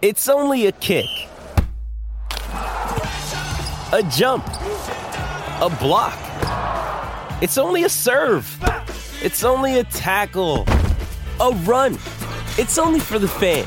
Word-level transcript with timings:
It's 0.00 0.28
only 0.28 0.66
a 0.66 0.72
kick, 0.72 1.06
a 2.52 4.08
jump, 4.12 4.46
a 4.46 5.76
block. 5.80 6.16
It's 7.42 7.58
only 7.58 7.82
a 7.82 7.88
serve. 7.88 8.46
It's 9.20 9.42
only 9.42 9.80
a 9.80 9.82
tackle, 9.82 10.66
a 11.40 11.50
run. 11.64 11.94
It's 12.58 12.78
only 12.78 13.00
for 13.00 13.18
the 13.18 13.26
fans. 13.26 13.66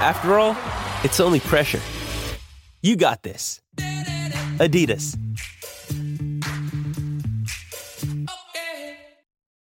After 0.00 0.38
all, 0.38 0.56
it's 1.04 1.20
only 1.20 1.40
pressure. 1.40 1.82
You 2.80 2.96
got 2.96 3.22
this. 3.22 3.60
Adidas. 4.56 5.18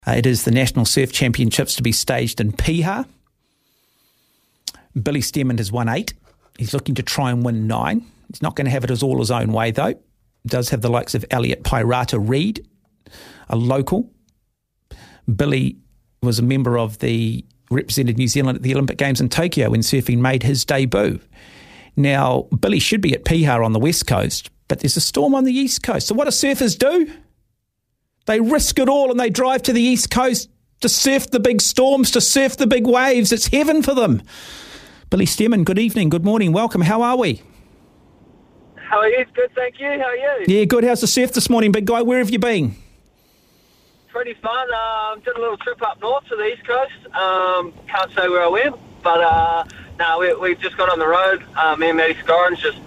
It 0.06 0.26
is 0.26 0.44
the 0.44 0.52
National 0.52 0.84
Surf 0.84 1.14
Championships 1.14 1.76
to 1.76 1.84
be 1.84 1.94
staged 1.94 2.42
in 2.42 2.52
Piha. 2.52 3.08
Billy 5.02 5.22
Stairmand 5.22 5.60
has 5.60 5.72
won 5.72 5.90
eight. 5.90 6.14
He's 6.58 6.74
looking 6.74 6.96
to 6.96 7.04
try 7.04 7.32
and 7.32 7.44
win 7.44 7.68
nine. 7.68 8.06
He's 8.30 8.42
not 8.42 8.56
going 8.56 8.66
to 8.66 8.72
have 8.72 8.84
it 8.84 8.92
as 8.92 9.04
all 9.04 9.20
his 9.20 9.32
own 9.32 9.52
way, 9.52 9.72
though. 9.72 9.96
Does 10.46 10.70
have 10.70 10.82
the 10.82 10.90
likes 10.90 11.16
of 11.16 11.26
Elliot 11.32 11.64
Paerata-Reid, 11.64 12.68
a 13.50 13.56
local. 13.56 14.10
Billy 15.34 15.78
was 16.22 16.40
a 16.40 16.44
member 16.44 16.78
of 16.78 17.00
the 17.00 17.44
represented 17.72 18.18
New 18.18 18.28
Zealand 18.28 18.58
at 18.58 18.62
the 18.62 18.74
Olympic 18.74 18.98
Games 18.98 19.20
in 19.20 19.30
Tokyo 19.30 19.72
when 19.72 19.82
surfing 19.82 20.20
made 20.20 20.44
his 20.44 20.66
debut. 20.66 21.20
Now, 21.96 22.48
Billy 22.60 22.80
should 22.80 23.02
be 23.02 23.14
at 23.14 23.26
Piha 23.26 23.64
on 23.64 23.74
the 23.74 23.80
west 23.80 24.06
coast, 24.06 24.50
but 24.68 24.80
there's 24.80 24.98
a 24.98 25.02
storm 25.02 25.34
on 25.34 25.46
the 25.46 25.54
east 25.54 25.82
coast. 25.82 26.08
So, 26.08 26.16
what 26.16 26.26
do 26.26 26.32
surfers 26.32 26.78
do? 26.78 27.12
They 28.26 28.40
risk 28.40 28.80
it 28.80 28.90
all 28.90 29.12
and 29.12 29.20
they 29.20 29.30
drive 29.30 29.64
to 29.64 29.74
the 29.74 29.82
east 29.82 30.10
coast 30.10 30.50
to 30.82 30.90
surf 30.90 31.30
the 31.30 31.40
big 31.40 31.62
storms, 31.62 32.12
to 32.12 32.22
surf 32.22 32.58
the 32.58 32.68
big 32.68 32.86
waves. 32.86 33.32
It's 33.32 33.48
heaven 33.48 33.82
for 33.82 33.94
them. 33.94 34.22
Billy 35.16 35.26
Stairmand, 35.26 35.64
good 35.64 35.80
evening, 35.80 36.10
good 36.10 36.26
morning, 36.26 36.52
welcome. 36.52 36.82
How 36.82 37.02
are 37.02 37.16
we? 37.16 37.42
How 38.76 38.98
are 38.98 39.08
you? 39.08 39.24
Good, 39.34 39.50
thank 39.56 39.80
you. 39.80 39.88
How 39.88 40.08
are 40.08 40.18
you? 40.18 40.46
Yeah, 40.46 40.66
good. 40.66 40.84
How's 40.84 41.00
the 41.00 41.08
surf 41.08 41.32
this 41.32 41.50
morning, 41.50 41.72
big 41.72 41.86
guy? 41.86 42.02
Where 42.02 42.20
have 42.20 42.30
you 42.30 42.38
been? 42.38 42.76
Pretty 44.10 44.34
fun. 44.34 44.68
Um, 44.74 45.22
did 45.22 45.38
a 45.38 45.40
little 45.40 45.56
trip 45.56 45.82
up 45.84 46.02
north 46.02 46.26
to 46.26 46.36
the 46.36 46.44
east 46.44 46.68
coast. 46.68 47.16
Um, 47.16 47.72
can't 47.88 48.12
say 48.12 48.28
where 48.28 48.44
I 48.44 48.50
went, 48.50 48.76
but 49.04 49.22
uh, 49.24 49.64
no, 50.00 50.20
we, 50.20 50.34
we 50.34 50.56
just 50.56 50.76
got 50.76 50.90
on 50.90 51.00
the 51.00 51.08
road. 51.08 51.46
Uh, 51.56 51.78
me 51.78 51.88
and 51.88 51.98
Matty 51.98 52.16
Scorrins 52.16 52.58
just 52.58 52.80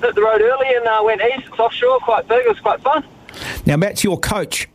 hit 0.00 0.14
the 0.14 0.22
road 0.22 0.40
early 0.40 0.74
and 0.74 0.86
uh, 0.86 1.02
went 1.04 1.20
east. 1.20 1.46
It's 1.46 1.58
offshore, 1.58 1.98
quite 1.98 2.26
big. 2.26 2.46
It 2.46 2.48
was 2.48 2.60
quite 2.60 2.80
fun. 2.80 3.04
Now, 3.66 3.76
Matt's 3.76 4.02
your 4.02 4.18
coach. 4.18 4.66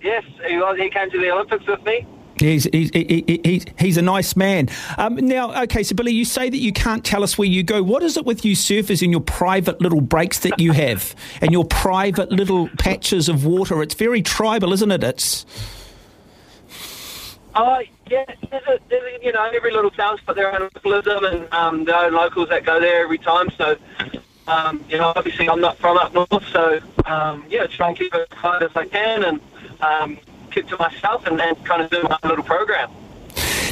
Yes, 0.00 0.22
he 0.46 0.56
was. 0.56 0.78
He 0.78 0.88
came 0.88 1.10
to 1.10 1.18
the 1.18 1.32
Olympics 1.32 1.66
with 1.66 1.82
me. 1.82 2.06
He's, 2.42 2.64
he's, 2.64 2.90
he, 2.90 3.62
he's, 3.78 3.96
a 3.96 4.02
nice 4.02 4.34
man. 4.34 4.68
Um, 4.98 5.14
now, 5.16 5.62
okay, 5.62 5.82
so 5.82 5.94
Billy, 5.94 6.12
you 6.12 6.24
say 6.24 6.50
that 6.50 6.56
you 6.56 6.72
can't 6.72 7.04
tell 7.04 7.22
us 7.22 7.38
where 7.38 7.48
you 7.48 7.62
go. 7.62 7.82
What 7.82 8.02
is 8.02 8.16
it 8.16 8.24
with 8.24 8.44
you 8.44 8.56
surfers 8.56 9.02
and 9.02 9.12
your 9.12 9.20
private 9.20 9.80
little 9.80 10.00
breaks 10.00 10.40
that 10.40 10.58
you 10.58 10.72
have 10.72 11.14
and 11.40 11.52
your 11.52 11.64
private 11.64 12.32
little 12.32 12.68
patches 12.78 13.28
of 13.28 13.44
water? 13.44 13.80
It's 13.82 13.94
very 13.94 14.22
tribal, 14.22 14.72
isn't 14.72 14.90
it? 14.90 15.04
It's. 15.04 15.46
Oh, 17.54 17.82
yeah, 18.08 18.24
there's 18.50 18.66
a, 18.66 18.78
there's 18.88 19.20
a, 19.20 19.24
you 19.24 19.32
know, 19.32 19.44
every 19.54 19.72
little 19.72 19.90
town's 19.90 20.20
got 20.22 20.36
their 20.36 20.52
own 20.52 20.68
localism 20.84 21.24
and 21.24 21.52
um, 21.52 21.84
their 21.84 21.96
own 21.96 22.12
locals 22.12 22.48
that 22.48 22.64
go 22.64 22.80
there 22.80 23.04
every 23.04 23.18
time. 23.18 23.50
So, 23.56 23.76
um, 24.48 24.84
you 24.88 24.98
know, 24.98 25.12
obviously 25.14 25.48
I'm 25.48 25.60
not 25.60 25.76
from 25.78 25.98
up 25.98 26.12
north, 26.14 26.44
so, 26.50 26.80
um, 27.04 27.44
yeah, 27.48 27.66
try 27.66 27.88
and 27.88 27.96
keep 27.96 28.14
it 28.14 28.28
as 28.32 28.38
quiet 28.38 28.62
as 28.62 28.70
I 28.74 28.86
can 28.86 29.22
and 29.24 29.40
um, 29.80 30.18
keep 30.52 30.68
to 30.68 30.76
myself 30.76 31.26
and, 31.26 31.40
and 31.40 31.64
kind 31.64 31.82
of 31.82 31.90
do 31.90 32.02
my 32.02 32.18
little 32.24 32.44
program. 32.44 32.90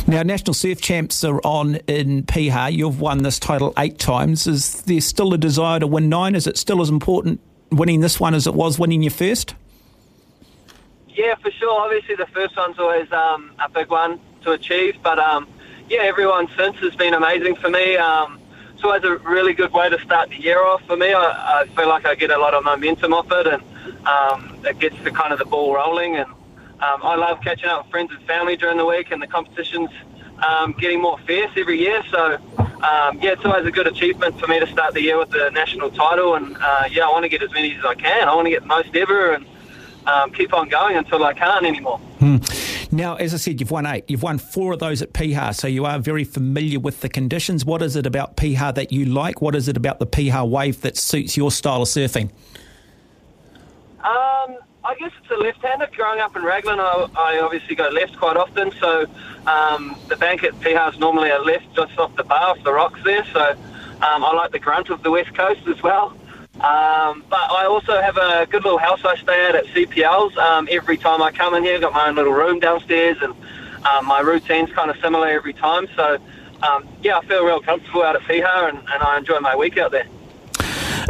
Now, 0.07 0.23
national 0.23 0.55
surf 0.55 0.81
champs 0.81 1.23
are 1.23 1.41
on 1.45 1.77
in 1.87 2.25
Piha. 2.25 2.73
You've 2.73 3.01
won 3.01 3.23
this 3.23 3.39
title 3.39 3.73
eight 3.79 3.99
times. 3.99 4.47
Is 4.47 4.83
there 4.83 5.01
still 5.01 5.33
a 5.35 5.39
desire 5.39 5.79
to 5.79 5.87
win 5.87 6.09
nine? 6.09 6.35
Is 6.35 6.47
it 6.47 6.57
still 6.57 6.81
as 6.81 6.89
important 6.89 7.41
winning 7.71 8.01
this 8.01 8.19
one 8.19 8.35
as 8.35 8.47
it 8.47 8.55
was 8.55 8.79
winning 8.79 9.03
your 9.03 9.13
first? 9.13 9.55
Yeah, 11.09 11.35
for 11.37 11.51
sure. 11.51 11.81
Obviously, 11.81 12.17
the 12.17 12.27
first 12.27 12.57
one's 12.57 12.79
always 12.79 13.11
um, 13.13 13.53
a 13.65 13.69
big 13.69 13.89
one 13.89 14.19
to 14.43 14.53
achieve, 14.53 14.97
but 15.03 15.19
um, 15.19 15.47
yeah, 15.89 16.01
everyone 16.01 16.49
since 16.57 16.77
has 16.79 16.95
been 16.97 17.15
amazing 17.15 17.57
for 17.57 17.69
me. 17.69 17.97
Um, 17.97 18.41
it's 18.73 18.83
always 18.83 19.05
a 19.05 19.19
really 19.19 19.53
good 19.53 19.73
way 19.73 19.91
to 19.91 20.01
start 20.01 20.31
the 20.31 20.41
year 20.41 20.65
off 20.65 20.83
for 20.87 20.97
me. 20.97 21.13
I, 21.13 21.63
I 21.63 21.67
feel 21.77 21.89
like 21.89 22.07
I 22.07 22.15
get 22.15 22.31
a 22.31 22.39
lot 22.39 22.55
of 22.55 22.65
momentum 22.65 23.13
off 23.13 23.31
it, 23.31 23.47
and 23.47 23.63
um, 24.07 24.59
it 24.65 24.79
gets 24.79 24.97
the 25.05 25.11
kind 25.11 25.33
of 25.33 25.39
the 25.39 25.45
ball 25.45 25.75
rolling. 25.75 26.17
And 26.17 26.33
um, 26.83 27.01
I 27.03 27.17
love 27.17 27.41
catching 27.43 27.69
up 27.69 27.85
with 27.85 27.91
friends 27.91 28.11
and 28.13 28.23
family 28.27 28.57
during 28.57 28.79
the 28.79 28.87
week, 28.87 29.11
and 29.11 29.21
the 29.21 29.27
competition's 29.27 29.91
um, 30.43 30.73
getting 30.79 31.01
more 31.01 31.19
fierce 31.27 31.51
every 31.57 31.79
year. 31.79 32.03
So 32.11 32.39
um, 32.59 33.21
yeah, 33.21 33.33
it's 33.33 33.45
always 33.45 33.67
a 33.67 33.71
good 33.71 33.87
achievement 33.87 34.41
for 34.41 34.47
me 34.47 34.59
to 34.59 34.67
start 34.67 34.95
the 34.95 35.03
year 35.03 35.19
with 35.19 35.31
the 35.31 35.51
national 35.51 35.91
title. 35.91 36.35
And 36.35 36.57
uh, 36.59 36.85
yeah, 36.91 37.05
I 37.05 37.11
want 37.11 37.25
to 37.25 37.29
get 37.29 37.43
as 37.43 37.53
many 37.53 37.75
as 37.77 37.85
I 37.85 37.95
can. 37.95 38.29
I 38.29 38.35
want 38.35 38.47
to 38.47 38.51
get 38.51 38.63
the 38.63 38.69
most 38.69 38.97
ever, 38.97 39.35
and 39.35 39.47
um, 40.07 40.33
keep 40.33 40.55
on 40.55 40.69
going 40.69 40.97
until 40.97 41.23
I 41.25 41.35
can't 41.35 41.67
anymore. 41.67 41.99
Hmm. 42.19 42.37
Now, 42.93 43.15
as 43.17 43.35
I 43.35 43.37
said, 43.37 43.61
you've 43.61 43.71
won 43.71 43.87
eight. 43.87 44.05
You've 44.09 44.23
won 44.23 44.39
four 44.39 44.73
of 44.73 44.81
those 44.81 45.01
at 45.01 45.13
Piha, 45.13 45.55
so 45.55 45.69
you 45.69 45.85
are 45.85 45.99
very 45.99 46.25
familiar 46.25 46.81
with 46.81 47.03
the 47.03 47.09
conditions. 47.09 47.65
What 47.65 47.83
is 47.83 47.95
it 47.95 48.07
about 48.07 48.37
Piha 48.37 48.75
that 48.75 48.91
you 48.91 49.05
like? 49.05 49.41
What 49.41 49.55
is 49.55 49.69
it 49.69 49.77
about 49.77 50.01
the 50.01 50.07
Piha 50.07 50.49
wave 50.49 50.81
that 50.81 50.97
suits 50.97 51.37
your 51.37 51.51
style 51.53 51.83
of 51.83 51.89
surfing? 51.89 52.31
Um, 54.03 54.30
I 54.91 54.95
guess 54.97 55.13
it's 55.23 55.31
a 55.31 55.37
left-hander. 55.37 55.89
Growing 55.95 56.19
up 56.19 56.35
in 56.35 56.43
Raglan, 56.43 56.81
I, 56.81 57.07
I 57.15 57.39
obviously 57.39 57.77
go 57.77 57.89
left 57.91 58.19
quite 58.19 58.37
often, 58.37 58.73
so 58.81 59.07
um, 59.47 59.97
the 60.09 60.17
bank 60.17 60.43
at 60.43 60.53
Piha 60.55 60.93
is 60.93 60.99
normally 60.99 61.31
a 61.31 61.39
left 61.39 61.73
just 61.77 61.97
off 61.97 62.17
the 62.17 62.25
bar, 62.25 62.49
off 62.51 62.65
the 62.65 62.73
rocks 62.73 62.99
there. 63.05 63.25
So 63.33 63.53
um, 64.03 64.25
I 64.25 64.33
like 64.35 64.51
the 64.51 64.59
grunt 64.59 64.91
of 64.91 65.05
the 65.05 65.13
west 65.13 65.33
coast 65.33 65.61
as 65.69 65.81
well. 65.81 66.09
Um, 66.55 67.25
but 67.31 67.39
I 67.53 67.67
also 67.69 68.01
have 68.01 68.17
a 68.17 68.49
good 68.51 68.65
little 68.65 68.81
house 68.81 69.05
I 69.05 69.15
stay 69.17 69.47
at 69.47 69.55
at 69.55 69.67
CPL's. 69.67 70.37
Um, 70.37 70.67
every 70.69 70.97
time 70.97 71.23
I 71.23 71.31
come 71.31 71.55
in 71.55 71.63
here, 71.63 71.77
I've 71.77 71.83
got 71.83 71.93
my 71.93 72.09
own 72.09 72.17
little 72.17 72.33
room 72.33 72.59
downstairs, 72.59 73.17
and 73.23 73.33
um, 73.87 74.07
my 74.07 74.19
routine's 74.19 74.73
kind 74.73 74.91
of 74.91 74.97
similar 74.97 75.29
every 75.29 75.53
time. 75.53 75.87
So, 75.95 76.19
um, 76.65 76.89
yeah, 77.01 77.17
I 77.17 77.25
feel 77.27 77.47
real 77.47 77.61
comfortable 77.61 78.03
out 78.03 78.17
at 78.17 78.23
Piha, 78.23 78.71
and, 78.71 78.79
and 78.79 79.03
I 79.05 79.19
enjoy 79.19 79.39
my 79.39 79.55
week 79.55 79.79
out 79.79 79.93
there. 79.93 80.09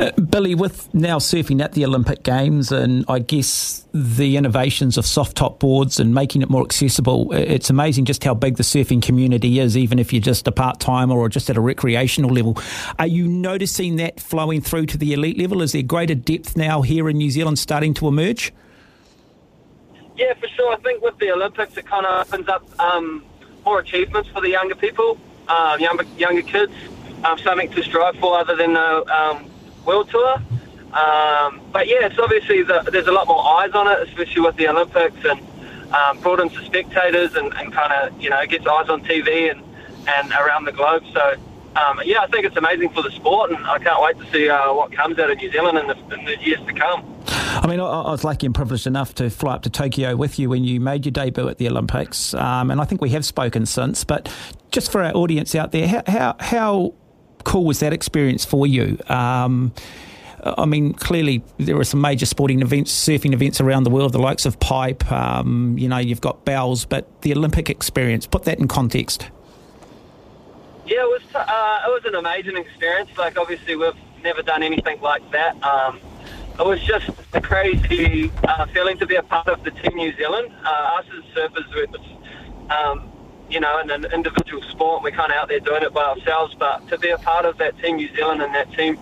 Uh, 0.00 0.10
Billy, 0.12 0.54
with 0.54 0.92
now 0.94 1.18
surfing 1.18 1.62
at 1.62 1.72
the 1.72 1.84
Olympic 1.84 2.22
Games 2.22 2.72
and 2.72 3.04
I 3.06 3.18
guess 3.18 3.84
the 3.92 4.38
innovations 4.38 4.96
of 4.96 5.04
soft 5.04 5.36
top 5.36 5.58
boards 5.58 6.00
and 6.00 6.14
making 6.14 6.40
it 6.40 6.48
more 6.48 6.62
accessible, 6.62 7.30
it's 7.34 7.68
amazing 7.68 8.06
just 8.06 8.24
how 8.24 8.32
big 8.32 8.56
the 8.56 8.62
surfing 8.62 9.02
community 9.02 9.58
is, 9.58 9.76
even 9.76 9.98
if 9.98 10.10
you're 10.10 10.22
just 10.22 10.48
a 10.48 10.52
part 10.52 10.80
timer 10.80 11.18
or 11.18 11.28
just 11.28 11.50
at 11.50 11.58
a 11.58 11.60
recreational 11.60 12.30
level. 12.30 12.56
Are 12.98 13.06
you 13.06 13.28
noticing 13.28 13.96
that 13.96 14.20
flowing 14.20 14.62
through 14.62 14.86
to 14.86 14.96
the 14.96 15.12
elite 15.12 15.36
level? 15.36 15.60
Is 15.60 15.72
there 15.72 15.82
greater 15.82 16.14
depth 16.14 16.56
now 16.56 16.80
here 16.80 17.10
in 17.10 17.18
New 17.18 17.30
Zealand 17.30 17.58
starting 17.58 17.92
to 17.94 18.08
emerge? 18.08 18.54
Yeah, 20.16 20.32
for 20.32 20.48
sure. 20.48 20.72
I 20.72 20.76
think 20.76 21.02
with 21.02 21.18
the 21.18 21.30
Olympics, 21.30 21.76
it 21.76 21.84
kind 21.84 22.06
of 22.06 22.26
opens 22.26 22.48
up 22.48 22.80
um, 22.80 23.22
more 23.66 23.80
achievements 23.80 24.30
for 24.30 24.40
the 24.40 24.48
younger 24.48 24.76
people, 24.76 25.18
um, 25.48 25.78
younger, 25.78 26.04
younger 26.16 26.42
kids, 26.42 26.72
um, 27.22 27.38
something 27.38 27.70
to 27.72 27.82
strive 27.82 28.16
for 28.16 28.38
other 28.38 28.56
than 28.56 28.72
the 28.72 29.14
um, 29.14 29.50
World 29.84 30.10
Tour. 30.10 30.36
Um, 30.92 31.60
but 31.72 31.86
yeah, 31.86 32.06
it's 32.06 32.18
obviously 32.18 32.62
the, 32.62 32.88
there's 32.90 33.06
a 33.06 33.12
lot 33.12 33.28
more 33.28 33.44
eyes 33.60 33.70
on 33.72 33.86
it, 33.86 34.08
especially 34.08 34.42
with 34.42 34.56
the 34.56 34.68
Olympics, 34.68 35.24
and 35.24 35.40
um, 35.94 36.18
in 36.40 36.48
the 36.48 36.62
spectators 36.64 37.34
and, 37.34 37.52
and 37.54 37.72
kind 37.72 37.92
of 37.92 38.20
you 38.20 38.30
know 38.30 38.44
gets 38.46 38.66
eyes 38.66 38.88
on 38.88 39.02
TV 39.04 39.50
and 39.50 39.62
and 40.08 40.32
around 40.32 40.64
the 40.64 40.72
globe. 40.72 41.04
So 41.12 41.34
um, 41.76 42.00
yeah, 42.04 42.20
I 42.20 42.26
think 42.26 42.44
it's 42.44 42.56
amazing 42.56 42.90
for 42.90 43.02
the 43.02 43.10
sport, 43.12 43.50
and 43.50 43.64
I 43.64 43.78
can't 43.78 44.02
wait 44.02 44.18
to 44.18 44.32
see 44.32 44.48
uh, 44.48 44.72
what 44.74 44.90
comes 44.92 45.18
out 45.18 45.30
of 45.30 45.38
New 45.38 45.52
Zealand 45.52 45.78
in 45.78 45.86
the, 45.86 46.14
in 46.18 46.24
the 46.24 46.36
years 46.40 46.60
to 46.66 46.72
come. 46.72 47.04
I 47.28 47.66
mean, 47.68 47.78
I, 47.78 48.10
was 48.10 48.24
lucky 48.24 48.46
and 48.46 48.54
privileged 48.54 48.86
enough 48.86 49.14
to 49.16 49.30
fly 49.30 49.54
up 49.54 49.62
to 49.62 49.70
Tokyo 49.70 50.16
with 50.16 50.38
you 50.38 50.48
when 50.48 50.64
you 50.64 50.80
made 50.80 51.04
your 51.04 51.12
debut 51.12 51.48
at 51.48 51.58
the 51.58 51.68
Olympics, 51.68 52.34
um, 52.34 52.70
and 52.70 52.80
I 52.80 52.84
think 52.84 53.00
we 53.00 53.10
have 53.10 53.24
spoken 53.24 53.66
since. 53.66 54.02
But 54.02 54.34
just 54.72 54.90
for 54.90 55.02
our 55.02 55.12
audience 55.14 55.54
out 55.54 55.70
there, 55.70 56.02
how, 56.06 56.36
how 56.40 56.94
cool 57.44 57.64
was 57.64 57.80
that 57.80 57.92
experience 57.92 58.44
for 58.44 58.66
you? 58.66 58.98
Um, 59.08 59.72
I 60.42 60.64
mean, 60.64 60.94
clearly 60.94 61.42
there 61.58 61.76
are 61.78 61.84
some 61.84 62.00
major 62.00 62.26
sporting 62.26 62.62
events, 62.62 62.92
surfing 62.92 63.32
events 63.32 63.60
around 63.60 63.84
the 63.84 63.90
world, 63.90 64.12
the 64.12 64.18
likes 64.18 64.46
of 64.46 64.58
Pipe. 64.60 65.10
Um, 65.12 65.76
you 65.78 65.88
know, 65.88 65.98
you've 65.98 66.20
got 66.20 66.44
Bells, 66.44 66.84
but 66.84 67.22
the 67.22 67.32
Olympic 67.32 67.68
experience. 67.68 68.26
Put 68.26 68.44
that 68.44 68.58
in 68.58 68.68
context. 68.68 69.28
Yeah, 70.86 71.02
it 71.02 71.08
was. 71.08 71.22
Uh, 71.34 71.80
it 71.86 71.90
was 71.90 72.02
an 72.06 72.14
amazing 72.14 72.56
experience. 72.56 73.10
Like, 73.16 73.38
obviously, 73.38 73.76
we've 73.76 73.94
never 74.22 74.42
done 74.42 74.62
anything 74.62 75.00
like 75.00 75.28
that. 75.30 75.62
Um, 75.62 76.00
it 76.58 76.66
was 76.66 76.82
just 76.82 77.08
a 77.32 77.40
crazy 77.40 78.30
uh, 78.44 78.66
feeling 78.66 78.98
to 78.98 79.06
be 79.06 79.16
a 79.16 79.22
part 79.22 79.48
of 79.48 79.62
the 79.62 79.70
Team 79.70 79.96
New 79.96 80.14
Zealand. 80.16 80.52
Uh, 80.64 80.98
us 80.98 81.06
as 81.16 81.24
surfers, 81.34 81.90
was, 81.90 82.00
um, 82.70 83.10
you 83.50 83.60
know, 83.60 83.80
in 83.80 83.90
an 83.90 84.06
individual 84.12 84.62
sport, 84.62 85.02
we're 85.02 85.10
kind 85.10 85.32
of 85.32 85.38
out 85.38 85.48
there 85.48 85.60
doing 85.60 85.82
it 85.82 85.92
by 85.92 86.04
ourselves. 86.04 86.54
But 86.58 86.88
to 86.88 86.98
be 86.98 87.10
a 87.10 87.18
part 87.18 87.44
of 87.44 87.58
that 87.58 87.78
Team 87.78 87.96
New 87.96 88.14
Zealand 88.14 88.42
and 88.42 88.54
that 88.54 88.72
team 88.72 88.98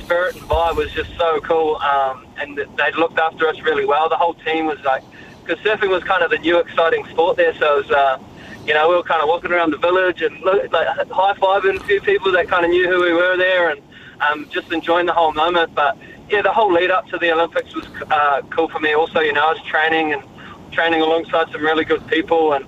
spirit 0.00 0.34
and 0.34 0.44
vibe 0.44 0.76
was 0.76 0.90
just 0.92 1.16
so 1.16 1.40
cool. 1.40 1.76
Um, 1.76 2.26
and 2.38 2.56
they 2.56 2.92
looked 2.92 3.18
after 3.18 3.48
us 3.48 3.60
really 3.60 3.84
well. 3.86 4.08
The 4.08 4.16
whole 4.16 4.34
team 4.34 4.66
was 4.66 4.80
like, 4.80 5.02
because 5.44 5.62
surfing 5.64 5.90
was 5.90 6.04
kind 6.04 6.22
of 6.22 6.30
the 6.30 6.38
new 6.38 6.58
exciting 6.58 7.04
sport 7.06 7.36
there, 7.36 7.54
so 7.54 7.78
it 7.78 7.86
was, 7.86 7.90
uh, 7.90 8.18
you 8.66 8.74
know, 8.74 8.88
we 8.88 8.94
were 8.94 9.02
kind 9.02 9.20
of 9.22 9.28
walking 9.28 9.50
around 9.50 9.72
the 9.72 9.78
village 9.78 10.22
and 10.22 10.40
like 10.42 10.70
high 10.70 11.34
fiving 11.34 11.80
a 11.80 11.84
few 11.84 12.00
people 12.00 12.30
that 12.32 12.48
kind 12.48 12.64
of 12.64 12.70
knew 12.70 12.88
who 12.88 13.02
we 13.02 13.12
were 13.12 13.36
there, 13.36 13.70
and 13.70 13.80
um, 14.20 14.48
just 14.50 14.70
enjoying 14.72 15.06
the 15.06 15.12
whole 15.12 15.32
moment. 15.32 15.74
But 15.74 15.98
yeah, 16.30 16.42
the 16.42 16.52
whole 16.52 16.72
lead 16.72 16.90
up 16.90 17.08
to 17.08 17.18
the 17.18 17.32
Olympics 17.32 17.74
was 17.74 17.86
uh, 18.10 18.42
cool 18.50 18.68
for 18.68 18.78
me. 18.78 18.94
Also, 18.94 19.20
you 19.20 19.32
know, 19.32 19.44
I 19.48 19.52
was 19.52 19.62
training 19.62 20.12
and 20.12 20.22
training 20.70 21.00
alongside 21.00 21.50
some 21.50 21.62
really 21.62 21.84
good 21.84 22.06
people, 22.06 22.52
and 22.52 22.64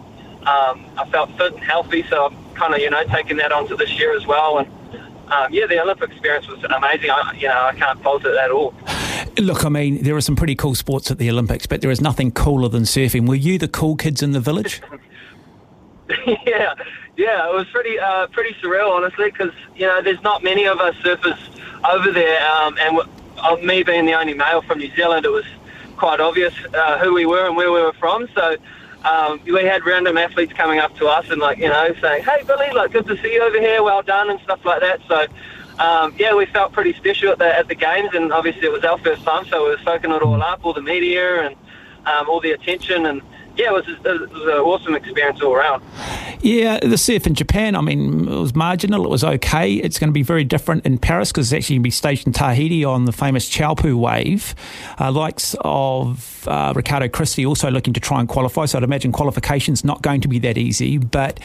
um, 0.47 0.85
I 0.97 1.09
felt 1.11 1.31
fit 1.37 1.55
and 1.55 1.63
healthy. 1.63 2.05
So 2.09 2.27
I'm 2.27 2.55
kind 2.55 2.75
of 2.75 2.81
you 2.81 2.91
know 2.91 3.05
taking 3.05 3.37
that 3.39 3.53
onto 3.53 3.77
this 3.77 3.91
year 3.99 4.17
as 4.17 4.27
well, 4.27 4.59
and 4.59 4.69
um, 5.33 5.53
yeah, 5.53 5.67
the 5.67 5.81
Olympic 5.81 6.11
experience 6.11 6.49
was 6.49 6.63
amazing. 6.65 7.11
I, 7.11 7.33
you 7.33 7.49
know, 7.49 7.63
I 7.65 7.75
can't 7.75 8.03
fault 8.03 8.25
it 8.25 8.37
at 8.37 8.51
all. 8.51 8.75
Look, 9.39 9.65
I 9.65 9.69
mean, 9.69 10.03
there 10.03 10.15
are 10.15 10.21
some 10.21 10.37
pretty 10.37 10.55
cool 10.55 10.75
sports 10.75 11.11
at 11.11 11.19
the 11.19 11.31
Olympics, 11.31 11.67
but 11.67 11.81
there 11.81 11.91
is 11.91 12.01
nothing 12.01 12.31
cooler 12.31 12.69
than 12.69 12.83
surfing. 12.83 13.27
Were 13.29 13.35
you 13.35 13.59
the 13.59 13.69
cool 13.69 13.97
kids 13.97 14.23
in 14.23 14.33
the 14.33 14.41
village? 14.41 14.81
yeah, 16.27 16.75
yeah, 17.17 17.49
it 17.49 17.55
was 17.55 17.67
pretty 17.73 17.99
uh, 17.99 18.27
pretty 18.29 18.55
surreal, 18.63 18.91
honestly, 18.91 19.31
because 19.31 19.53
you 19.75 19.87
know 19.87 20.03
there's 20.03 20.23
not 20.23 20.43
many 20.43 20.67
of 20.67 20.79
us 20.81 20.95
surfers 20.97 21.39
over 21.91 22.11
there, 22.13 22.53
um, 22.53 22.77
and 22.79 22.99
uh, 23.39 23.57
me 23.57 23.83
being 23.83 24.07
the 24.07 24.15
only 24.15 24.35
male 24.35 24.63
from 24.63 24.79
New 24.79 24.95
Zealand, 24.95 25.25
it 25.25 25.31
was 25.31 25.47
quite 25.97 26.21
obvious 26.21 26.55
uh, 26.75 26.99
who 26.99 27.15
we 27.15 27.25
were 27.25 27.47
and 27.47 27.57
where 27.57 27.73
we 27.73 27.81
were 27.81 27.93
from. 27.95 28.29
So 28.35 28.57
um, 29.05 29.41
we 29.45 29.63
had 29.65 29.85
random 29.85 30.17
athletes 30.17 30.53
coming 30.53 30.79
up 30.79 30.97
to 30.97 31.07
us 31.07 31.29
and 31.31 31.41
like 31.41 31.59
you 31.59 31.69
know 31.69 31.95
saying, 32.01 32.25
"Hey 32.25 32.43
Billy, 32.47 32.71
like 32.71 32.93
good 32.93 33.07
to 33.07 33.17
see 33.23 33.35
you 33.35 33.43
over 33.43 33.61
here, 33.61 33.83
well 33.83 34.03
done," 34.03 34.31
and 34.31 34.41
stuff 34.41 34.65
like 34.65 34.81
that. 34.81 35.01
So 35.09 35.27
um, 35.79 36.15
yeah, 36.19 36.35
we 36.35 36.47
felt 36.47 36.73
pretty 36.73 36.95
special 36.95 37.31
at 37.31 37.39
the 37.39 37.59
at 37.59 37.69
the 37.69 37.75
games, 37.75 38.11
and 38.15 38.33
obviously 38.33 38.63
it 38.63 38.73
was 38.73 38.85
our 38.85 38.99
first 38.99 39.23
time, 39.23 39.45
so 39.47 39.65
we 39.65 39.71
were 39.71 39.83
soaking 39.85 40.11
it 40.11 40.23
all 40.23 40.43
up, 40.43 40.65
all 40.65 40.73
the 40.73 40.83
media 40.83 41.43
and 41.43 41.57
um, 42.07 42.29
all 42.29 42.41
the 42.41 42.53
attention 42.53 43.07
and 43.07 43.23
yeah, 43.57 43.69
it 43.69 43.73
was, 43.73 43.89
it 43.89 44.03
was, 44.05 44.43
an 44.43 44.49
awesome 44.49 44.95
experience 44.95 45.41
all 45.41 45.55
around. 45.55 45.83
Yeah, 46.41 46.81
the 46.81 46.99
surf 46.99 47.27
in 47.27 47.35
Japan, 47.35 47.77
I 47.77 47.81
mean, 47.81 48.29
it 48.29 48.39
was 48.39 48.55
marginal. 48.55 49.05
It 49.05 49.11
was 49.11 49.23
okay. 49.23 49.75
It's 49.75 49.99
going 49.99 50.09
to 50.09 50.13
be 50.13 50.23
very 50.23 50.45
different 50.45 50.85
in 50.85 50.99
Paris 50.99 51.31
because 51.31 51.53
it's 51.53 51.59
actually 51.59 51.77
going 51.77 51.83
to 51.83 51.87
be 51.87 51.91
stationed 51.91 52.27
in 52.29 52.33
Tahiti 52.33 52.85
on 52.85 53.05
the 53.05 53.13
famous 53.13 53.49
Teahupo'o 53.49 53.95
wave. 53.95 54.55
Uh, 54.99 55.13
likes 55.13 55.55
of 55.61 56.47
uh, 56.49 56.73
Ricardo 56.75 57.09
Christie 57.09 57.47
also 57.47 57.71
looking 57.71 57.95
to 57.95 58.01
try 58.01 58.21
and 58.21 58.29
qualify. 58.29 58.67
So 58.67 58.79
I'd 58.79 58.85
imagine 58.85 59.13
qualification's 59.13 59.85
not 59.85 60.03
going 60.03 60.21
to 60.23 60.29
be 60.29 60.39
that 60.41 60.59
easy. 60.59 60.99
But 60.99 61.39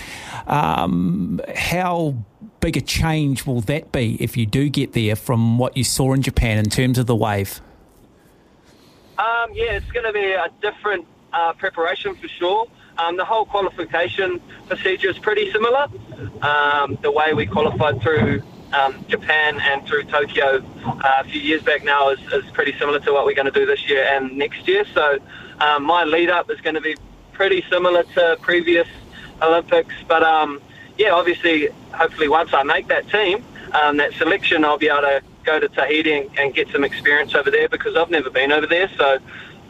um, 0.47 1.39
how 1.55 2.15
big 2.59 2.75
a 2.75 2.81
change 2.81 3.45
will 3.45 3.61
that 3.61 3.91
be 3.91 4.17
if 4.21 4.35
you 4.35 4.45
do 4.45 4.69
get 4.69 4.93
there 4.93 5.15
from 5.15 5.59
what 5.59 5.77
you 5.77 5.83
saw 5.83 6.13
in 6.13 6.21
Japan 6.21 6.57
in 6.57 6.65
terms 6.65 6.97
of 6.97 7.05
the 7.05 7.15
wave? 7.15 7.61
Um, 9.19 9.51
yeah, 9.53 9.73
it's 9.73 9.91
going 9.91 10.05
to 10.05 10.13
be 10.13 10.31
a 10.31 10.47
different 10.61 11.05
uh, 11.33 11.53
preparation 11.53 12.15
for 12.15 12.27
sure. 12.27 12.67
Um, 12.97 13.15
the 13.15 13.25
whole 13.25 13.45
qualification 13.45 14.41
procedure 14.67 15.09
is 15.09 15.17
pretty 15.17 15.51
similar. 15.51 15.87
Um, 16.41 16.97
the 17.01 17.11
way 17.11 17.33
we 17.33 17.45
qualified 17.45 18.01
through 18.01 18.43
um, 18.73 19.03
Japan 19.07 19.59
and 19.61 19.85
through 19.87 20.03
Tokyo 20.03 20.63
uh, 20.85 21.01
a 21.19 21.23
few 21.23 21.41
years 21.41 21.63
back 21.63 21.83
now 21.83 22.09
is, 22.09 22.19
is, 22.33 22.49
pretty 22.51 22.77
similar 22.77 22.99
to 22.99 23.13
what 23.13 23.25
we're 23.25 23.35
going 23.35 23.51
to 23.51 23.59
do 23.59 23.65
this 23.65 23.87
year 23.89 24.03
and 24.03 24.37
next 24.37 24.67
year. 24.67 24.85
So 24.93 25.17
um, 25.59 25.85
my 25.85 26.03
lead 26.03 26.29
up 26.29 26.49
is 26.51 26.61
going 26.61 26.75
to 26.75 26.81
be 26.81 26.95
pretty 27.33 27.63
similar 27.69 28.03
to 28.03 28.37
previous 28.41 28.87
Olympics. 29.41 29.95
But 30.07 30.23
um, 30.23 30.61
yeah, 30.97 31.11
obviously, 31.11 31.69
hopefully 31.93 32.27
once 32.27 32.53
I 32.53 32.63
make 32.63 32.87
that 32.89 33.09
team, 33.09 33.43
um, 33.81 33.97
that 33.97 34.13
selection, 34.13 34.65
I'll 34.65 34.77
be 34.77 34.89
able 34.89 35.01
to 35.01 35.23
go 35.43 35.59
to 35.59 35.69
Tahiti 35.69 36.13
and, 36.13 36.29
and 36.37 36.53
get 36.53 36.69
some 36.69 36.83
experience 36.83 37.33
over 37.33 37.49
there 37.49 37.69
because 37.69 37.95
I've 37.95 38.11
never 38.11 38.29
been 38.29 38.51
over 38.51 38.67
there. 38.67 38.89
So 38.97 39.19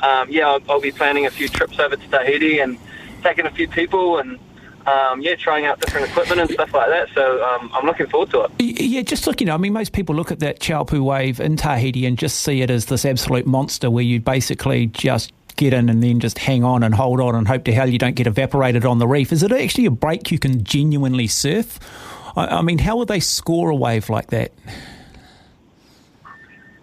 um, 0.02 0.30
yeah, 0.30 0.48
I'll, 0.48 0.62
I'll, 0.70 0.82
be 0.82 0.92
planning 0.92 1.26
a 1.26 1.32
few 1.32 1.48
trips 1.48 1.80
over 1.80 1.96
to 1.96 2.08
Tahiti 2.08 2.60
and 2.60 2.78
taking 3.24 3.46
a 3.46 3.52
few 3.52 3.68
people 3.68 4.18
and 4.18 4.40
um, 4.88 5.22
yeah, 5.22 5.36
trying 5.36 5.66
out 5.66 5.80
different 5.80 6.10
equipment 6.10 6.42
and 6.42 6.50
stuff 6.50 6.74
like 6.74 6.90
that. 6.90 7.10
So 7.14 7.44
um, 7.44 7.70
I'm 7.74 7.86
looking 7.86 8.08
forward 8.08 8.32
to 8.32 8.42
it. 8.46 8.52
Yeah, 8.60 9.02
just 9.02 9.28
looking. 9.28 9.50
I 9.50 9.58
mean, 9.58 9.74
most 9.74 9.94
people 9.94 10.16
look 10.16 10.32
at 10.32 10.40
that 10.40 10.60
Teahupo'o 10.60 11.02
wave 11.02 11.40
in 11.40 11.58
Tahiti 11.58 12.06
and 12.06 12.18
just 12.18 12.40
see 12.40 12.62
it 12.62 12.70
as 12.70 12.86
this 12.86 13.06
absolute 13.06 13.46
monster 13.46 13.92
where 13.92 14.04
you 14.04 14.20
basically 14.20 14.88
just 14.88 15.34
get 15.56 15.74
in 15.74 15.90
and 15.90 16.02
then 16.02 16.20
just 16.20 16.38
hang 16.38 16.64
on 16.64 16.84
and 16.84 16.96
hold 16.96 17.20
on 17.20 17.36
and 17.36 17.48
hope 17.48 17.66
to 17.66 17.74
hell 17.74 17.90
you 17.90 18.00
don't 18.00 18.16
get 18.16 18.28
evaporated 18.28 18.86
on 18.86 18.98
the 19.00 19.08
reef. 19.08 19.32
Is 19.32 19.44
it 19.44 19.52
actually 19.52 19.86
a 19.86 19.92
break 19.92 20.32
you 20.32 20.40
can 20.40 20.64
genuinely 20.64 21.28
surf? 21.28 21.80
I, 22.38 22.48
I 22.48 22.62
mean, 22.62 22.80
how 22.80 22.98
would 22.98 23.10
they 23.10 23.20
score 23.20 23.70
a 23.70 23.76
wave 23.76 24.10
like 24.10 24.28
that? 24.28 24.54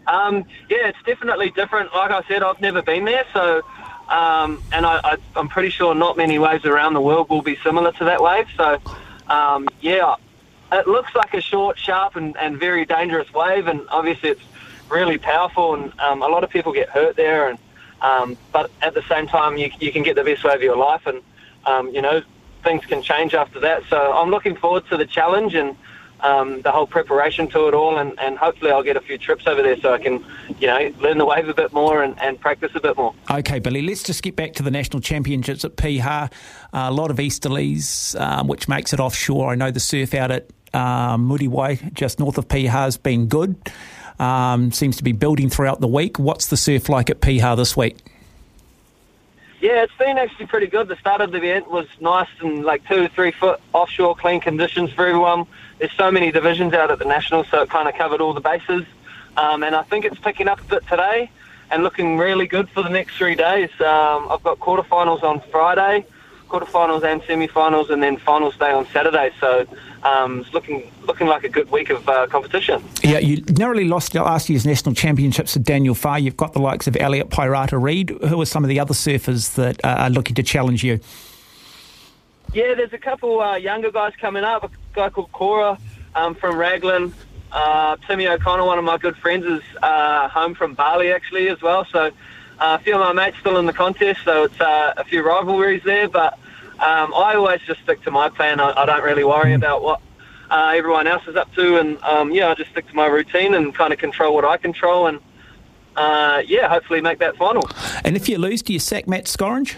Um, 0.07 0.45
yeah, 0.69 0.89
it's 0.89 1.03
definitely 1.05 1.51
different. 1.51 1.93
Like 1.95 2.11
I 2.11 2.23
said, 2.29 2.43
I've 2.43 2.61
never 2.61 2.83
been 2.83 3.05
there, 3.05 3.25
so 3.33 3.63
um, 4.09 4.63
and 4.73 4.87
I, 4.87 5.17
am 5.35 5.49
pretty 5.49 5.71
sure 5.71 5.95
not 5.95 6.17
many 6.17 6.39
waves 6.39 6.65
around 6.65 6.95
the 6.95 7.01
world 7.01 7.29
will 7.29 7.43
be 7.43 7.57
similar 7.65 7.93
to 7.93 8.05
that 8.05 8.23
wave. 8.23 8.47
So 8.57 8.79
um, 9.29 9.67
yeah, 9.81 10.15
it 10.73 10.87
looks 10.87 11.15
like 11.15 11.35
a 11.35 11.41
short, 11.41 11.79
sharp, 11.79 12.17
and, 12.17 12.37
and 12.37 12.59
very 12.59 12.85
dangerous 12.85 13.33
wave, 13.33 13.67
and 13.67 13.87
obviously 13.91 14.31
it's 14.31 14.43
really 14.89 15.19
powerful, 15.19 15.75
and 15.75 15.99
um, 16.01 16.23
a 16.23 16.29
lot 16.29 16.45
of 16.45 16.51
people 16.51 16.73
get 16.73 16.89
hurt 16.89 17.17
there. 17.17 17.49
And 17.49 17.59
um, 18.01 18.37
but 18.53 18.71
at 18.83 18.95
the 18.95 19.03
same 19.09 19.27
time, 19.27 19.57
you, 19.57 19.71
you 19.81 19.91
can 19.91 20.03
get 20.03 20.15
the 20.17 20.25
best 20.25 20.45
wave 20.45 20.57
of 20.57 20.63
your 20.63 20.77
life, 20.77 21.07
and 21.07 21.21
um, 21.65 21.89
you 21.91 22.03
know 22.03 22.23
things 22.63 22.85
can 22.85 23.03
change 23.03 23.35
after 23.35 23.61
that. 23.61 23.83
So 23.89 24.13
I'm 24.13 24.31
looking 24.31 24.57
forward 24.57 24.87
to 24.91 24.97
the 24.97 25.07
challenge 25.07 25.55
and 25.55 25.77
um, 26.21 26.63
the 26.63 26.73
whole 26.73 26.87
preparation 26.87 27.49
to 27.49 27.69
it 27.69 27.75
all, 27.75 27.99
and, 27.99 28.19
and 28.19 28.39
hopefully 28.39 28.71
I'll 28.71 28.83
get 28.83 28.97
a 28.97 29.01
few 29.01 29.19
trips 29.19 29.47
over 29.47 29.63
there 29.63 29.77
so 29.81 29.93
I 29.93 29.99
can, 29.99 30.25
you 30.59 30.67
know, 30.67 30.93
learn 31.01 31.19
the 31.19 31.27
wave 31.27 31.49
a 31.49 31.55
bit 31.55 31.73
more 31.73 32.03
and, 32.03 32.21
and 32.21 32.41
practice 32.41 32.73
a 32.75 32.81
bit 32.81 32.97
more. 32.97 33.15
Okay, 33.31 33.59
Billy, 33.59 33.83
let's 33.83 34.03
just 34.03 34.23
get 34.23 34.37
back 34.37 34.55
to 34.55 34.63
the 34.63 34.71
national 34.71 35.01
championships 35.01 35.65
at 35.65 35.77
Piha. 35.77 36.25
Uh, 36.25 36.29
a 36.73 36.93
lot 36.93 37.11
of 37.11 37.19
easterlies, 37.19 38.19
um, 38.21 38.49
which 38.49 38.69
makes 38.69 38.93
it 38.93 39.01
offshore. 39.01 39.53
I 39.53 39.55
know 39.55 39.71
the 39.71 39.81
surf 39.81 40.15
out 40.15 40.31
at 40.31 40.51
um, 40.75 41.29
Muriwai, 41.29 41.93
just 41.93 42.19
north 42.19 42.39
of 42.39 42.49
Piha, 42.49 42.69
has 42.69 42.97
been 42.97 43.27
good. 43.27 43.57
Um, 44.19 44.73
seems 44.73 44.97
to 44.97 45.05
be 45.05 45.13
building 45.13 45.51
throughout 45.51 45.81
the 45.81 45.89
week. 45.89 46.19
What's 46.19 46.47
the 46.47 46.57
surf 46.57 46.89
like 46.89 47.11
at 47.11 47.21
Piha 47.21 47.57
this 47.57 47.77
week? 47.77 47.99
Yeah, 49.61 49.83
it's 49.83 49.97
been 49.99 50.19
actually 50.19 50.47
pretty 50.47 50.67
good. 50.67 50.89
The 50.89 50.97
start 50.97 51.21
of 51.21 51.33
the 51.33 51.39
event 51.39 51.71
was 51.71 51.87
nice 52.01 52.29
and 52.41 52.65
like 52.65 52.87
two, 52.87 53.09
three 53.09 53.33
foot 53.33 53.61
offshore, 53.73 54.15
clean 54.15 54.41
conditions 54.41 54.93
for 54.93 55.07
everyone 55.07 55.47
there's 55.79 55.93
so 55.93 56.11
many 56.11 56.33
divisions 56.33 56.73
out 56.73 56.91
at 56.91 56.99
the 56.99 57.05
national, 57.05 57.45
so 57.45 57.63
it 57.63 57.71
kind 57.71 57.89
of 57.89 57.95
covered 57.95 58.21
all 58.21 58.33
the 58.33 58.41
bases. 58.41 58.85
Um, 59.37 59.63
and 59.63 59.75
I 59.75 59.83
think 59.83 60.05
it's 60.05 60.19
picking 60.19 60.49
up 60.49 60.61
a 60.61 60.65
bit 60.65 60.87
today 60.89 61.31
and 61.71 61.83
looking 61.83 62.17
really 62.17 62.47
good 62.47 62.71
for 62.71 62.83
the 62.83 62.89
next 62.89 63.17
three 63.17 63.35
days. 63.35 63.71
Um, 63.81 64.29
I've 64.31 64.43
got 64.43 64.59
quarterfinals 64.59 65.23
on 65.23 65.41
Friday, 65.51 66.07
quarterfinals 66.49 67.05
and 67.05 67.23
semi-finals, 67.27 67.91
and 67.91 68.03
then 68.03 68.17
finals 68.17 68.57
day 68.57 68.71
on 68.71 68.87
Saturday. 68.87 69.33
So 69.41 69.67
um, 70.07 70.41
it's 70.41 70.53
looking 70.53 70.91
looking 71.07 71.27
like 71.27 71.45
a 71.45 71.49
good 71.49 71.71
week 71.71 71.91
of 71.91 72.09
uh, 72.09 72.27
competition. 72.29 72.83
Yeah, 73.03 73.19
you 73.19 73.43
narrowly 73.59 73.87
lost 73.87 74.15
last 74.15 74.49
year's 74.49 74.65
national 74.65 74.95
championships 74.95 75.55
to 75.55 75.59
Daniel 75.59 75.95
Farr. 75.95 76.19
You've 76.19 76.37
got 76.37 76.53
the 76.53 76.61
likes 76.61 76.87
of 76.87 76.97
Elliot 76.97 77.31
Paerata-Reid. 77.31 78.11
Who 78.29 78.41
are 78.41 78.47
some 78.47 78.65
of 78.65 78.69
the 78.69 78.79
other 78.79 78.95
surfers 78.95 79.55
that 79.55 79.85
uh, 79.85 80.05
are 80.05 80.11
looking 80.11 80.35
to 80.37 80.43
challenge 80.43 80.85
you? 80.85 81.01
Yeah, 82.53 82.75
there's 82.75 82.93
a 82.93 82.99
couple 82.99 83.41
uh, 83.41 83.57
younger 83.57 83.91
guys 83.91 84.13
coming 84.21 84.45
up. 84.45 84.65
A 84.65 84.71
guy 84.93 85.11
called 85.11 85.33
Cora 85.33 85.79
um, 86.15 86.35
from 86.35 86.57
Raglan. 86.57 87.13
Uh, 87.53 87.97
Timmy 88.07 88.29
O'Connor, 88.29 88.65
one 88.65 88.79
of 88.79 88.85
my 88.85 88.99
good 88.99 89.17
friends, 89.17 89.45
is 89.45 89.63
uh, 89.83 90.29
home 90.29 90.55
from 90.55 90.75
Bali 90.75 91.13
actually 91.13 91.49
as 91.49 91.61
well. 91.63 91.85
So 91.91 92.07
uh, 92.07 92.11
a 92.59 92.79
few 92.79 92.95
of 92.95 93.01
my 93.01 93.13
mates 93.13 93.39
still 93.39 93.59
in 93.59 93.67
the 93.67 93.73
contest, 93.73 94.21
so 94.25 94.45
it's 94.45 94.61
uh, 94.61 94.95
a 94.97 95.05
few 95.05 95.27
rivalries 95.27 95.83
there. 95.85 96.09
But 96.09 96.39
um, 96.81 97.15
I 97.15 97.35
always 97.35 97.61
just 97.67 97.81
stick 97.83 98.03
to 98.03 98.11
my 98.11 98.29
plan. 98.29 98.61
I, 98.61 98.73
I 98.77 98.87
don't 98.87 99.03
really 99.03 99.25
worry 99.25 99.55
about 99.55 99.83
what 99.83 100.01
uh, 100.51 100.75
everyone 100.77 101.07
else 101.07 101.27
is 101.27 101.37
up 101.37 101.53
to, 101.55 101.79
and 101.79 102.01
um, 102.03 102.31
yeah, 102.31 102.51
I 102.51 102.55
just 102.55 102.71
stick 102.71 102.87
to 102.89 102.95
my 102.95 103.07
routine 103.07 103.55
and 103.55 103.75
kind 103.75 103.93
of 103.93 103.99
control 103.99 104.35
what 104.35 104.45
I 104.45 104.57
control, 104.57 105.07
and 105.07 105.21
uh, 105.97 106.43
yeah, 106.47 106.69
hopefully 106.69 107.01
make 107.01 107.19
that 107.21 107.37
final. 107.37 107.69
And 108.05 108.17
if 108.17 108.29
you 108.29 108.39
lose, 108.39 108.63
do 108.63 108.73
you 108.73 108.79
sack 108.79 109.09
Matt 109.09 109.25
Scoringe? 109.25 109.77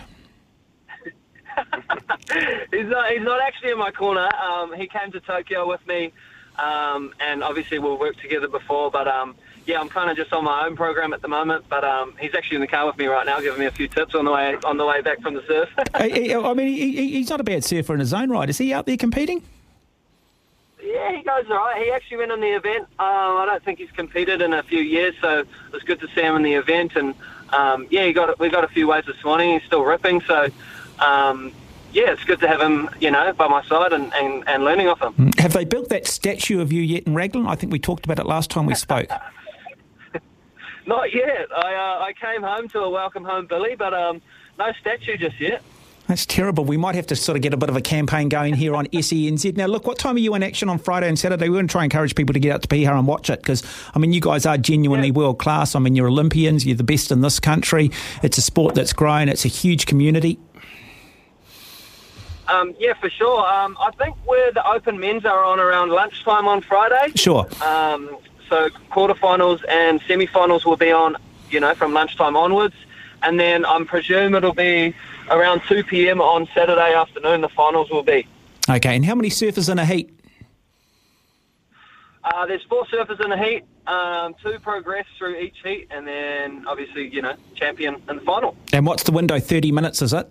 he's 2.72 2.86
not. 2.86 3.10
He's 3.10 3.22
not 3.22 3.40
actually 3.40 3.70
in 3.70 3.78
my 3.78 3.90
corner. 3.90 4.28
Um, 4.36 4.72
he 4.74 4.86
came 4.86 5.10
to 5.12 5.20
Tokyo 5.20 5.68
with 5.68 5.86
me, 5.86 6.12
um, 6.56 7.12
and 7.20 7.42
obviously 7.42 7.78
we've 7.78 7.98
worked 7.98 8.20
together 8.20 8.48
before. 8.48 8.90
But 8.90 9.08
um, 9.08 9.36
yeah, 9.68 9.78
I'm 9.78 9.90
kind 9.90 10.10
of 10.10 10.16
just 10.16 10.32
on 10.32 10.44
my 10.44 10.64
own 10.64 10.76
program 10.76 11.12
at 11.12 11.20
the 11.20 11.28
moment. 11.28 11.66
But 11.68 11.84
um, 11.84 12.14
he's 12.18 12.34
actually 12.34 12.56
in 12.56 12.62
the 12.62 12.66
car 12.66 12.86
with 12.86 12.96
me 12.96 13.06
right 13.06 13.26
now, 13.26 13.38
giving 13.38 13.60
me 13.60 13.66
a 13.66 13.70
few 13.70 13.86
tips 13.86 14.14
on 14.14 14.24
the 14.24 14.32
way 14.32 14.56
on 14.64 14.78
the 14.78 14.86
way 14.86 15.02
back 15.02 15.20
from 15.20 15.34
the 15.34 15.44
surf. 15.46 15.68
I 15.94 16.54
mean, 16.54 16.68
he, 16.68 17.12
he's 17.12 17.28
not 17.28 17.38
a 17.38 17.44
bad 17.44 17.62
surfer 17.62 17.92
in 17.92 18.00
his 18.00 18.14
own 18.14 18.30
right. 18.30 18.48
Is 18.48 18.56
he 18.56 18.72
out 18.72 18.86
there 18.86 18.96
competing? 18.96 19.42
Yeah, 20.82 21.14
he 21.14 21.22
goes 21.22 21.44
all 21.50 21.56
right. 21.56 21.82
He 21.84 21.90
actually 21.90 22.16
went 22.16 22.32
on 22.32 22.40
the 22.40 22.48
event. 22.48 22.84
Um, 22.98 23.36
I 23.36 23.44
don't 23.46 23.62
think 23.62 23.78
he's 23.78 23.90
competed 23.90 24.40
in 24.40 24.54
a 24.54 24.62
few 24.62 24.80
years, 24.80 25.14
so 25.20 25.40
it 25.40 25.72
was 25.72 25.82
good 25.82 26.00
to 26.00 26.08
see 26.14 26.22
him 26.22 26.34
in 26.36 26.42
the 26.42 26.54
event. 26.54 26.96
And 26.96 27.14
um, 27.50 27.86
yeah, 27.90 28.06
he 28.06 28.14
got 28.14 28.38
we 28.38 28.48
got 28.48 28.64
a 28.64 28.68
few 28.68 28.88
waves 28.88 29.06
of 29.06 29.16
swanning. 29.16 29.52
He's 29.52 29.66
still 29.66 29.84
ripping, 29.84 30.22
so 30.22 30.48
um, 30.98 31.52
yeah, 31.92 32.10
it's 32.12 32.24
good 32.24 32.40
to 32.40 32.48
have 32.48 32.62
him, 32.62 32.88
you 33.00 33.10
know, 33.10 33.34
by 33.34 33.48
my 33.48 33.62
side 33.64 33.92
and, 33.92 34.12
and, 34.14 34.48
and 34.48 34.64
learning 34.64 34.88
off 34.88 35.00
him. 35.00 35.30
Have 35.38 35.52
they 35.52 35.64
built 35.64 35.90
that 35.90 36.06
statue 36.06 36.60
of 36.62 36.72
you 36.72 36.80
yet 36.80 37.04
in 37.04 37.14
Raglan? 37.14 37.46
I 37.46 37.54
think 37.54 37.70
we 37.70 37.78
talked 37.78 38.06
about 38.06 38.18
it 38.18 38.26
last 38.26 38.50
time 38.50 38.64
we 38.64 38.74
spoke. 38.74 39.10
Not 40.88 41.12
yet. 41.12 41.48
I 41.54 41.74
uh, 41.74 42.02
I 42.02 42.14
came 42.14 42.42
home 42.42 42.66
to 42.70 42.80
a 42.80 42.88
welcome 42.88 43.22
home 43.22 43.44
Billy, 43.44 43.74
but 43.76 43.92
um, 43.92 44.22
no 44.58 44.72
statue 44.80 45.18
just 45.18 45.38
yet. 45.38 45.62
That's 46.06 46.24
terrible. 46.24 46.64
We 46.64 46.78
might 46.78 46.94
have 46.94 47.06
to 47.08 47.16
sort 47.16 47.36
of 47.36 47.42
get 47.42 47.52
a 47.52 47.58
bit 47.58 47.68
of 47.68 47.76
a 47.76 47.82
campaign 47.82 48.30
going 48.30 48.54
here 48.54 48.74
on 48.74 48.86
SENZ. 48.94 49.54
Now, 49.58 49.66
look, 49.66 49.86
what 49.86 49.98
time 49.98 50.16
are 50.16 50.20
you 50.20 50.34
in 50.34 50.42
action 50.42 50.70
on 50.70 50.78
Friday 50.78 51.06
and 51.06 51.18
Saturday? 51.18 51.50
We're 51.50 51.56
going 51.56 51.68
to 51.68 51.72
try 51.72 51.84
and 51.84 51.92
encourage 51.92 52.14
people 52.14 52.32
to 52.32 52.40
get 52.40 52.54
out 52.54 52.62
to 52.62 52.68
Piha 52.68 52.98
and 52.98 53.06
watch 53.06 53.28
it 53.28 53.40
because, 53.40 53.62
I 53.94 53.98
mean, 53.98 54.14
you 54.14 54.22
guys 54.22 54.46
are 54.46 54.56
genuinely 54.56 55.08
yeah. 55.08 55.12
world 55.12 55.38
class. 55.38 55.74
I 55.74 55.78
mean, 55.78 55.94
you're 55.94 56.08
Olympians, 56.08 56.64
you're 56.64 56.74
the 56.74 56.84
best 56.84 57.12
in 57.12 57.20
this 57.20 57.38
country. 57.38 57.90
It's 58.22 58.38
a 58.38 58.42
sport 58.42 58.74
that's 58.74 58.94
grown, 58.94 59.28
it's 59.28 59.44
a 59.44 59.48
huge 59.48 59.84
community. 59.84 60.38
Um, 62.46 62.74
yeah, 62.78 62.94
for 62.94 63.10
sure. 63.10 63.46
Um, 63.46 63.76
I 63.78 63.90
think 63.90 64.16
where 64.24 64.50
the 64.52 64.66
open 64.66 64.98
men's 64.98 65.26
are 65.26 65.44
on 65.44 65.60
around 65.60 65.90
lunchtime 65.90 66.48
on 66.48 66.62
Friday. 66.62 67.12
Sure. 67.14 67.46
Um, 67.62 68.16
so 68.48 68.68
quarterfinals 68.90 69.62
and 69.68 70.00
semi-finals 70.06 70.64
will 70.64 70.76
be 70.76 70.90
on, 70.92 71.16
you 71.50 71.60
know, 71.60 71.74
from 71.74 71.92
lunchtime 71.92 72.36
onwards, 72.36 72.74
and 73.22 73.38
then 73.38 73.64
I'm 73.64 73.86
presume 73.86 74.34
it'll 74.34 74.54
be 74.54 74.94
around 75.30 75.62
2 75.68 75.84
p.m. 75.84 76.20
on 76.20 76.48
Saturday 76.54 76.94
afternoon. 76.94 77.40
The 77.42 77.48
finals 77.48 77.90
will 77.90 78.02
be. 78.02 78.26
Okay, 78.68 78.96
and 78.96 79.04
how 79.04 79.14
many 79.14 79.30
surfers 79.30 79.70
in 79.70 79.78
a 79.78 79.84
heat? 79.86 80.10
Uh, 82.24 82.46
there's 82.46 82.62
four 82.64 82.84
surfers 82.86 83.24
in 83.24 83.32
a 83.32 83.42
heat. 83.42 83.64
Um, 83.86 84.34
two 84.42 84.58
progress 84.58 85.06
through 85.16 85.36
each 85.36 85.56
heat, 85.64 85.86
and 85.90 86.06
then 86.06 86.66
obviously, 86.66 87.08
you 87.08 87.22
know, 87.22 87.34
champion 87.54 87.96
in 88.08 88.16
the 88.16 88.22
final. 88.22 88.54
And 88.72 88.86
what's 88.86 89.04
the 89.04 89.12
window? 89.12 89.40
30 89.40 89.72
minutes, 89.72 90.02
is 90.02 90.12
it? 90.12 90.28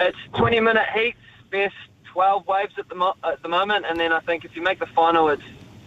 It's 0.00 0.18
20 0.34 0.58
minute 0.58 0.86
heats, 0.92 1.18
best 1.50 1.74
12 2.06 2.48
waves 2.48 2.72
at 2.78 2.88
the 2.88 2.96
mo- 2.96 3.14
at 3.22 3.42
the 3.42 3.48
moment, 3.48 3.84
and 3.88 3.98
then 3.98 4.12
I 4.12 4.18
think 4.20 4.44
if 4.44 4.56
you 4.56 4.62
make 4.62 4.80
the 4.80 4.86
final, 4.86 5.28
it's 5.28 5.42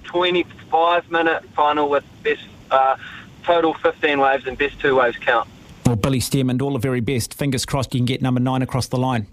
25 0.07 1.11
minute 1.11 1.43
final 1.55 1.89
with 1.89 2.03
best 2.23 2.41
uh, 2.71 2.97
total 3.43 3.73
15 3.75 4.19
waves 4.19 4.47
and 4.47 4.57
best 4.57 4.79
two 4.79 4.95
waves 4.95 5.17
count. 5.17 5.47
Well, 5.85 5.95
Billy 5.95 6.19
Stairmand, 6.19 6.61
all 6.61 6.73
the 6.73 6.79
very 6.79 6.99
best. 6.99 7.33
Fingers 7.33 7.65
crossed 7.65 7.93
you 7.93 7.99
can 7.99 8.05
get 8.05 8.21
number 8.21 8.41
nine 8.41 8.61
across 8.61 8.87
the 8.87 8.97
line. 8.97 9.27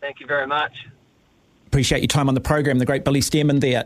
Thank 0.00 0.20
you 0.20 0.26
very 0.26 0.46
much. 0.46 0.86
Appreciate 1.66 2.00
your 2.00 2.08
time 2.08 2.28
on 2.28 2.34
the 2.34 2.40
program. 2.40 2.78
The 2.78 2.84
great 2.84 3.04
Billy 3.04 3.20
Stairmand 3.20 3.60
there. 3.60 3.78